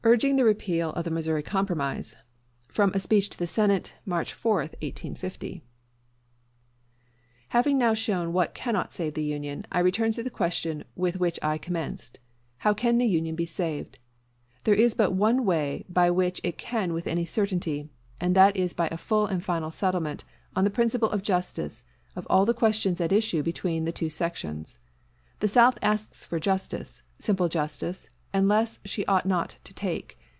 URGING 0.03 0.35
REPEAL 0.37 0.89
OF 0.93 1.03
THE 1.03 1.11
MISSOURI 1.11 1.43
COMPROMISE 1.43 2.15
From 2.67 2.91
Speech 2.99 3.33
in 3.33 3.35
the 3.37 3.45
Senate, 3.45 3.93
March 4.03 4.33
4th, 4.33 4.73
1850 4.81 5.61
Having 7.49 7.77
now 7.77 7.93
shown 7.93 8.33
what 8.33 8.55
cannot 8.55 8.95
save 8.95 9.13
the 9.13 9.23
Union, 9.23 9.63
I 9.71 9.77
return 9.81 10.11
to 10.13 10.23
the 10.23 10.31
question 10.31 10.85
with 10.95 11.19
which 11.19 11.37
I 11.43 11.59
commenced, 11.59 12.17
How 12.57 12.73
can 12.73 12.97
the 12.97 13.05
Union 13.05 13.35
be 13.35 13.45
saved? 13.45 13.99
There 14.63 14.73
is 14.73 14.95
but 14.95 15.13
one 15.13 15.45
way 15.45 15.85
by 15.87 16.09
which 16.09 16.41
it 16.43 16.57
can 16.57 16.93
with 16.93 17.05
any 17.05 17.23
certainty; 17.23 17.87
and 18.19 18.35
that 18.35 18.57
is 18.57 18.73
by 18.73 18.87
a 18.87 18.97
full 18.97 19.27
and 19.27 19.43
final 19.43 19.69
settlement, 19.69 20.23
on 20.55 20.63
the 20.63 20.71
principle 20.71 21.11
of 21.11 21.21
justice, 21.21 21.83
of 22.15 22.25
all 22.27 22.47
the 22.47 22.55
questions 22.55 22.99
at 22.99 23.11
issue 23.11 23.43
between 23.43 23.85
the 23.85 23.91
two 23.91 24.09
sections. 24.09 24.79
The 25.41 25.47
South 25.47 25.77
asks 25.83 26.25
for 26.25 26.39
justice, 26.39 27.03
simple 27.19 27.47
justice, 27.47 28.09
and 28.33 28.47
less 28.47 28.79
she 28.85 29.05
ought 29.07 29.25
not 29.25 29.57
to 29.61 29.73
take. 29.73 30.17